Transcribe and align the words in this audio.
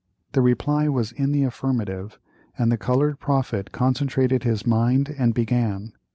The 0.31 0.41
reply 0.41 0.87
was 0.89 1.11
in 1.11 1.31
the 1.31 1.43
affirmative, 1.43 2.17
and 2.57 2.71
the 2.71 2.77
colored 2.79 3.19
prophet 3.19 3.71
concentrated 3.71 4.41
his 4.41 4.65
mind 4.65 5.13
and 5.15 5.31
began. 5.31 5.93